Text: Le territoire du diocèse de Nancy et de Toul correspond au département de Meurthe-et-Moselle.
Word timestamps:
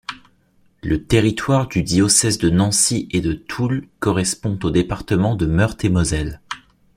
Le 0.81 1.03
territoire 1.05 1.67
du 1.67 1.83
diocèse 1.83 2.39
de 2.39 2.49
Nancy 2.49 3.07
et 3.11 3.21
de 3.21 3.33
Toul 3.33 3.87
correspond 3.99 4.57
au 4.63 4.71
département 4.71 5.35
de 5.35 5.45
Meurthe-et-Moselle. 5.45 6.41